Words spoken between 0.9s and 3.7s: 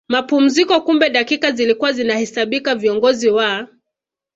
dakika zilikuwa zinahesabika viongozi wa